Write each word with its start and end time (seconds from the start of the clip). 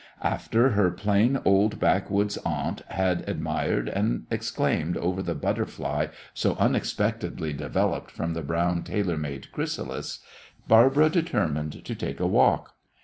After 0.23 0.69
her 0.69 0.89
plain 0.89 1.39
old 1.45 1.79
backwoods 1.79 2.37
aunt 2.37 2.81
had 2.87 3.23
admired 3.29 3.87
and 3.87 4.25
exclaimed 4.31 4.97
over 4.97 5.21
the 5.21 5.35
butterfly 5.35 6.07
so 6.33 6.55
unexpectedly 6.55 7.53
developed 7.53 8.09
from 8.09 8.33
the 8.33 8.41
brown 8.41 8.81
tailor 8.81 9.15
made 9.17 9.51
chrysalis, 9.51 10.17
Barbara 10.67 11.11
determined 11.11 11.85
to 11.85 11.93
take 11.93 12.19
a 12.19 12.25
walk. 12.25 12.73